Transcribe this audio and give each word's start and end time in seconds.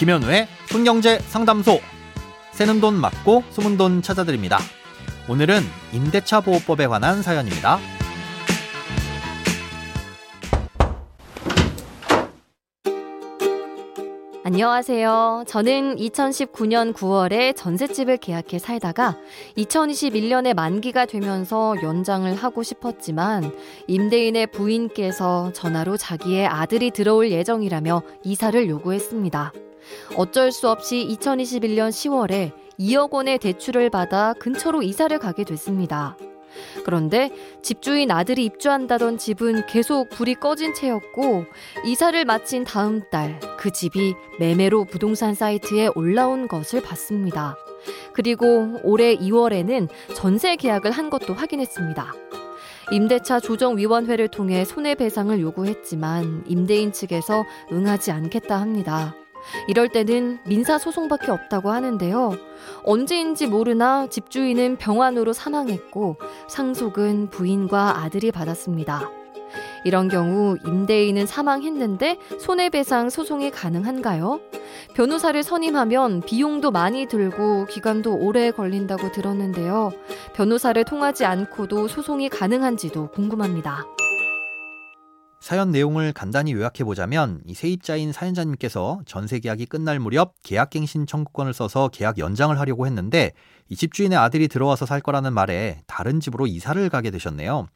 김현우의 0.00 0.48
손경제 0.64 1.18
상담소. 1.18 1.78
새는 2.52 2.80
돈 2.80 2.94
맞고 2.94 3.44
숨은 3.50 3.76
돈 3.76 4.00
찾아드립니다. 4.00 4.56
오늘은 5.28 5.60
임대차 5.92 6.40
보호법에 6.40 6.86
관한 6.86 7.20
사연입니다. 7.20 7.78
안녕하세요. 14.42 15.44
저는 15.46 15.96
2019년 15.96 16.94
9월에 16.94 17.54
전셋집을 17.54 18.16
계약해 18.16 18.58
살다가 18.58 19.18
2021년에 19.58 20.54
만기가 20.54 21.04
되면서 21.04 21.74
연장을 21.82 22.34
하고 22.36 22.62
싶었지만 22.62 23.54
임대인의 23.86 24.46
부인께서 24.46 25.52
전화로 25.52 25.98
자기의 25.98 26.46
아들이 26.46 26.90
들어올 26.90 27.30
예정이라며 27.30 28.00
이사를 28.24 28.66
요구했습니다. 28.66 29.52
어쩔 30.16 30.52
수 30.52 30.68
없이 30.68 31.06
2021년 31.10 31.90
10월에 31.90 32.52
2억 32.78 33.12
원의 33.12 33.38
대출을 33.38 33.90
받아 33.90 34.32
근처로 34.34 34.82
이사를 34.82 35.16
가게 35.18 35.44
됐습니다. 35.44 36.16
그런데 36.84 37.30
집주인 37.62 38.10
아들이 38.10 38.44
입주한다던 38.46 39.18
집은 39.18 39.66
계속 39.66 40.08
불이 40.10 40.34
꺼진 40.36 40.74
채였고 40.74 41.44
이사를 41.84 42.24
마친 42.24 42.64
다음 42.64 43.02
달 43.10 43.38
그 43.60 43.70
집이 43.70 44.14
매매로 44.38 44.86
부동산 44.86 45.34
사이트에 45.34 45.90
올라온 45.94 46.48
것을 46.48 46.80
봤습니다. 46.80 47.56
그리고 48.14 48.80
올해 48.82 49.14
2월에는 49.14 49.88
전세 50.14 50.56
계약을 50.56 50.90
한 50.90 51.10
것도 51.10 51.34
확인했습니다. 51.34 52.14
임대차 52.90 53.40
조정위원회를 53.40 54.28
통해 54.28 54.64
손해배상을 54.64 55.38
요구했지만 55.40 56.44
임대인 56.46 56.90
측에서 56.90 57.44
응하지 57.70 58.12
않겠다 58.12 58.58
합니다. 58.58 59.14
이럴 59.68 59.88
때는 59.88 60.38
민사소송밖에 60.44 61.30
없다고 61.30 61.70
하는데요. 61.70 62.36
언제인지 62.84 63.46
모르나 63.46 64.06
집주인은 64.08 64.76
병환으로 64.76 65.32
사망했고 65.32 66.16
상속은 66.48 67.30
부인과 67.30 68.02
아들이 68.02 68.30
받았습니다. 68.30 69.10
이런 69.84 70.08
경우 70.08 70.56
임대인은 70.64 71.26
사망했는데 71.26 72.18
손해배상 72.38 73.10
소송이 73.10 73.50
가능한가요? 73.50 74.40
변호사를 74.94 75.42
선임하면 75.42 76.20
비용도 76.22 76.70
많이 76.70 77.06
들고 77.06 77.66
기간도 77.66 78.16
오래 78.16 78.50
걸린다고 78.50 79.12
들었는데요. 79.12 79.90
변호사를 80.34 80.82
통하지 80.84 81.24
않고도 81.24 81.88
소송이 81.88 82.28
가능한지도 82.28 83.08
궁금합니다. 83.08 83.86
사연 85.40 85.70
내용을 85.70 86.12
간단히 86.12 86.52
요약해 86.52 86.84
보자면 86.84 87.40
이 87.46 87.54
세입자인 87.54 88.12
사연자님께서 88.12 89.00
전세 89.06 89.40
계약이 89.40 89.66
끝날 89.66 89.98
무렵 89.98 90.34
계약갱신 90.42 91.06
청구권을 91.06 91.54
써서 91.54 91.88
계약 91.88 92.18
연장을 92.18 92.58
하려고 92.58 92.86
했는데 92.86 93.32
이 93.70 93.74
집주인의 93.74 94.18
아들이 94.18 94.48
들어와서 94.48 94.84
살 94.84 95.00
거라는 95.00 95.32
말에 95.32 95.80
다른 95.86 96.20
집으로 96.20 96.46
이사를 96.46 96.86
가게 96.90 97.10
되셨네요. 97.10 97.68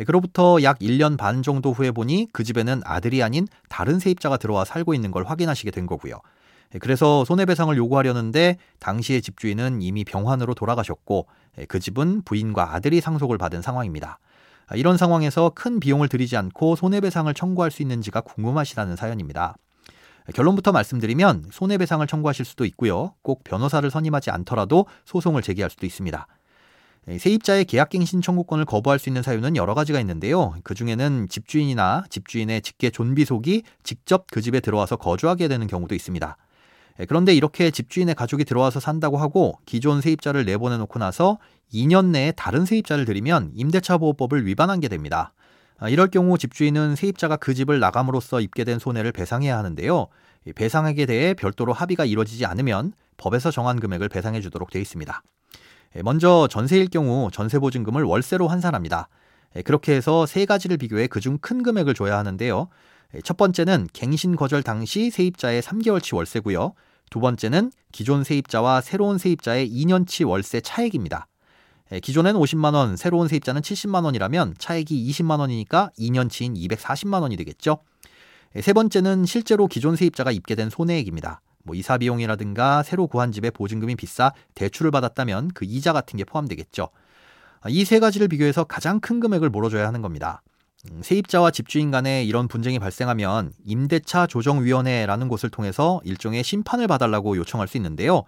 예, 0.00 0.04
그로부터 0.04 0.60
약 0.64 0.80
1년 0.80 1.16
반 1.16 1.44
정도 1.44 1.72
후에 1.72 1.92
보니 1.92 2.26
그 2.32 2.42
집에는 2.42 2.82
아들이 2.84 3.22
아닌 3.22 3.46
다른 3.68 4.00
세입자가 4.00 4.36
들어와 4.36 4.64
살고 4.64 4.92
있는 4.92 5.12
걸 5.12 5.24
확인하시게 5.24 5.70
된 5.70 5.86
거고요. 5.86 6.20
예, 6.74 6.78
그래서 6.80 7.24
손해배상을 7.24 7.74
요구하려는데 7.76 8.56
당시의 8.80 9.22
집주인은 9.22 9.80
이미 9.80 10.04
병환으로 10.04 10.54
돌아가셨고 10.54 11.28
예, 11.60 11.66
그 11.66 11.78
집은 11.78 12.22
부인과 12.24 12.74
아들이 12.74 13.00
상속을 13.00 13.38
받은 13.38 13.62
상황입니다. 13.62 14.18
아, 14.66 14.76
이런 14.76 14.96
상황에서 14.96 15.52
큰 15.54 15.78
비용을 15.80 16.08
들이지 16.08 16.36
않고 16.36 16.76
손해배상을 16.76 17.32
청구할 17.34 17.70
수 17.70 17.82
있는지가 17.82 18.22
궁금하시다는 18.22 18.96
사연입니다. 18.96 19.56
결론부터 20.34 20.72
말씀드리면 20.72 21.46
손해배상을 21.52 22.04
청구하실 22.06 22.44
수도 22.44 22.64
있고요. 22.64 23.14
꼭 23.22 23.44
변호사를 23.44 23.88
선임하지 23.88 24.30
않더라도 24.30 24.86
소송을 25.04 25.42
제기할 25.42 25.70
수도 25.70 25.86
있습니다. 25.86 26.26
세입자의 27.18 27.66
계약갱신 27.66 28.20
청구권을 28.20 28.64
거부할 28.64 28.98
수 28.98 29.08
있는 29.08 29.22
사유는 29.22 29.54
여러 29.54 29.74
가지가 29.74 30.00
있는데요. 30.00 30.54
그 30.64 30.74
중에는 30.74 31.28
집주인이나 31.28 32.04
집주인의 32.10 32.62
직계 32.62 32.90
존비속이 32.90 33.62
직접 33.84 34.26
그 34.32 34.40
집에 34.40 34.58
들어와서 34.58 34.96
거주하게 34.96 35.46
되는 35.46 35.68
경우도 35.68 35.94
있습니다. 35.94 36.36
그런데 37.08 37.34
이렇게 37.34 37.70
집주인의 37.70 38.14
가족이 38.14 38.44
들어와서 38.44 38.80
산다고 38.80 39.18
하고 39.18 39.58
기존 39.66 40.00
세입자를 40.00 40.44
내보내놓고 40.44 40.98
나서 40.98 41.38
2년 41.72 42.06
내에 42.06 42.32
다른 42.32 42.64
세입자를 42.64 43.04
들이면 43.04 43.52
임대차 43.54 43.98
보호법을 43.98 44.46
위반한 44.46 44.80
게 44.80 44.88
됩니다. 44.88 45.32
아, 45.78 45.88
이럴 45.90 46.08
경우 46.08 46.38
집주인은 46.38 46.96
세입자가 46.96 47.36
그 47.36 47.52
집을 47.52 47.80
나감으로써 47.80 48.40
입게 48.40 48.64
된 48.64 48.78
손해를 48.78 49.12
배상해야 49.12 49.58
하는데요. 49.58 50.06
배상액에 50.54 51.06
대해 51.06 51.34
별도로 51.34 51.72
합의가 51.72 52.04
이루어지지 52.04 52.46
않으면 52.46 52.92
법에서 53.16 53.50
정한 53.50 53.80
금액을 53.80 54.08
배상해 54.08 54.40
주도록 54.40 54.70
되어 54.70 54.80
있습니다. 54.80 55.22
예, 55.96 56.02
먼저 56.02 56.48
전세일 56.48 56.88
경우 56.88 57.30
전세 57.32 57.58
보증금을 57.58 58.04
월세로 58.04 58.48
환산합니다. 58.48 59.08
예, 59.56 59.62
그렇게 59.62 59.94
해서 59.94 60.24
세 60.26 60.44
가지를 60.46 60.76
비교해 60.76 61.06
그중 61.08 61.38
큰 61.40 61.62
금액을 61.62 61.94
줘야 61.94 62.18
하는데요. 62.18 62.68
예, 63.16 63.20
첫 63.22 63.36
번째는 63.36 63.88
갱신 63.92 64.36
거절 64.36 64.62
당시 64.62 65.10
세입자의 65.10 65.62
3개월치 65.62 66.14
월세고요. 66.14 66.74
두 67.10 67.20
번째는 67.20 67.72
기존 67.92 68.24
세입자와 68.24 68.82
새로운 68.82 69.16
세입자의 69.16 69.70
2년치 69.70 70.28
월세 70.28 70.60
차액입니다. 70.60 71.26
예, 71.92 72.00
기존에는 72.00 72.38
50만 72.38 72.74
원, 72.74 72.96
새로운 72.96 73.28
세입자는 73.28 73.62
70만 73.62 74.04
원이라면 74.04 74.56
차액이 74.58 75.10
20만 75.10 75.38
원이니까 75.40 75.90
2년치인 75.98 76.56
240만 76.56 77.22
원이 77.22 77.36
되겠죠. 77.36 77.78
예, 78.54 78.60
세 78.60 78.72
번째는 78.72 79.24
실제로 79.24 79.66
기존 79.66 79.96
세입자가 79.96 80.30
입게 80.30 80.54
된 80.54 80.68
손해액입니다. 80.68 81.40
뭐 81.62 81.74
이사 81.74 81.98
비용이라든가 81.98 82.82
새로 82.82 83.06
구한 83.06 83.32
집의 83.32 83.52
보증금이 83.52 83.96
비싸 83.96 84.32
대출을 84.54 84.90
받았다면 84.90 85.52
그 85.54 85.64
이자 85.64 85.92
같은 85.92 86.16
게 86.16 86.24
포함되겠죠. 86.24 86.90
아, 87.60 87.68
이세 87.68 87.98
가지를 87.98 88.28
비교해서 88.28 88.64
가장 88.64 89.00
큰 89.00 89.20
금액을 89.20 89.50
물어줘야 89.50 89.86
하는 89.86 90.02
겁니다. 90.02 90.42
음, 90.90 91.00
세입자와 91.02 91.50
집주인 91.50 91.90
간에 91.90 92.24
이런 92.24 92.48
분쟁이 92.48 92.78
발생하면 92.78 93.52
임대차 93.64 94.26
조정위원회라는 94.26 95.28
곳을 95.28 95.50
통해서 95.50 96.00
일종의 96.04 96.44
심판을 96.44 96.86
봐달라고 96.86 97.36
요청할 97.36 97.68
수 97.68 97.76
있는데요. 97.76 98.24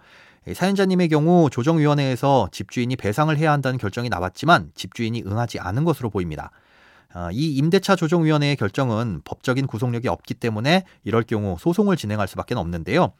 사연자님의 0.53 1.09
경우 1.09 1.49
조정위원회에서 1.49 2.49
집주인이 2.51 2.95
배상을 2.95 3.35
해야 3.37 3.51
한다는 3.51 3.77
결정이 3.77 4.09
나왔지만 4.09 4.71
집주인이 4.73 5.23
응하지 5.25 5.59
않은 5.59 5.83
것으로 5.83 6.09
보입니다. 6.09 6.51
아, 7.11 7.29
이 7.31 7.55
임대차 7.55 7.95
조정위원회의 7.95 8.55
결정은 8.55 9.21
법적인 9.25 9.67
구속력이 9.67 10.07
없기 10.07 10.35
때문에 10.35 10.85
이럴 11.03 11.23
경우 11.23 11.57
소송을 11.59 11.97
진행할 11.97 12.27
수밖에 12.27 12.55
없는데요. 12.55 13.13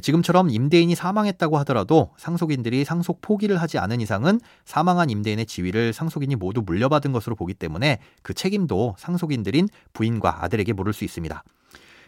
지금처럼 0.00 0.48
임대인이 0.48 0.94
사망했다고 0.94 1.58
하더라도 1.58 2.10
상속인들이 2.16 2.84
상속 2.84 3.20
포기를 3.20 3.60
하지 3.60 3.78
않은 3.78 4.00
이상은 4.00 4.40
사망한 4.64 5.10
임대인의 5.10 5.46
지위를 5.46 5.92
상속인이 5.92 6.36
모두 6.36 6.62
물려받은 6.64 7.12
것으로 7.12 7.36
보기 7.36 7.54
때문에 7.54 7.98
그 8.22 8.32
책임도 8.32 8.96
상속인들인 8.98 9.68
부인과 9.92 10.44
아들에게 10.44 10.72
물을 10.72 10.92
수 10.92 11.04
있습니다. 11.04 11.44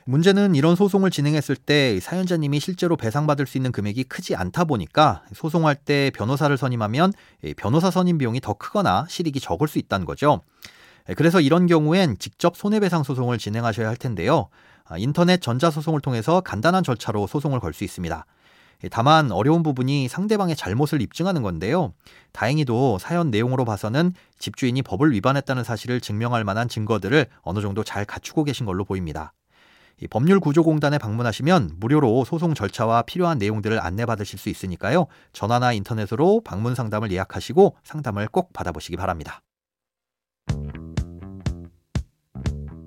문제는 0.06 0.54
이런 0.54 0.76
소송을 0.76 1.10
진행했을 1.10 1.56
때 1.56 1.98
사연자님이 2.00 2.60
실제로 2.60 2.96
배상받을 2.96 3.46
수 3.46 3.56
있는 3.56 3.72
금액이 3.72 4.04
크지 4.04 4.36
않다 4.36 4.64
보니까 4.64 5.22
소송할 5.32 5.76
때 5.76 6.10
변호사를 6.14 6.54
선임하면 6.56 7.12
변호사 7.56 7.90
선임 7.90 8.18
비용이 8.18 8.40
더 8.40 8.52
크거나 8.52 9.06
실익이 9.08 9.40
적을 9.40 9.66
수 9.66 9.78
있다는 9.78 10.04
거죠. 10.04 10.42
그래서 11.16 11.40
이런 11.40 11.66
경우엔 11.66 12.16
직접 12.18 12.56
손해배상 12.56 13.02
소송을 13.02 13.38
진행하셔야 13.38 13.88
할 13.88 13.96
텐데요. 13.96 14.48
아, 14.86 14.98
인터넷 14.98 15.40
전자소송을 15.40 16.00
통해서 16.00 16.40
간단한 16.40 16.84
절차로 16.84 17.26
소송을 17.26 17.60
걸 17.60 17.72
수 17.72 17.84
있습니다. 17.84 18.26
다만 18.90 19.32
어려운 19.32 19.62
부분이 19.62 20.08
상대방의 20.08 20.56
잘못을 20.56 21.00
입증하는 21.00 21.42
건데요. 21.42 21.94
다행히도 22.32 22.98
사연 22.98 23.30
내용으로 23.30 23.64
봐서는 23.64 24.12
집주인이 24.38 24.82
법을 24.82 25.10
위반했다는 25.12 25.64
사실을 25.64 26.00
증명할 26.00 26.44
만한 26.44 26.68
증거들을 26.68 27.26
어느 27.42 27.60
정도 27.60 27.82
잘 27.82 28.04
갖추고 28.04 28.44
계신 28.44 28.66
걸로 28.66 28.84
보입니다. 28.84 29.32
법률구조공단에 30.10 30.98
방문하시면 30.98 31.76
무료로 31.78 32.24
소송 32.26 32.52
절차와 32.52 33.02
필요한 33.02 33.38
내용들을 33.38 33.80
안내받으실 33.80 34.38
수 34.38 34.50
있으니까요. 34.50 35.06
전화나 35.32 35.72
인터넷으로 35.72 36.42
방문 36.44 36.74
상담을 36.74 37.10
예약하시고 37.10 37.76
상담을 37.84 38.28
꼭 38.28 38.52
받아보시기 38.52 38.96
바랍니다. 38.96 39.40